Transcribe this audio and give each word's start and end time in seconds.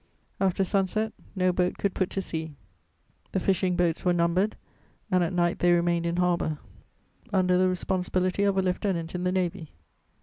After 0.39 0.63
sunset, 0.63 1.13
no 1.35 1.51
boat 1.53 1.77
could 1.77 1.93
put 1.93 2.09
to 2.09 2.23
sea; 2.23 2.55
the 3.33 3.39
fishing 3.39 3.75
boats 3.75 4.03
were 4.03 4.13
numbered, 4.13 4.55
and 5.11 5.23
at 5.23 5.31
night 5.31 5.59
they 5.59 5.73
remained 5.73 6.07
in 6.07 6.15
harbour 6.17 6.57
under 7.31 7.55
the 7.55 7.69
responsibility 7.69 8.41
of 8.41 8.57
a 8.57 8.63
lieutenant 8.63 9.13
in 9.13 9.25
the 9.25 9.31
Navy. 9.31 9.69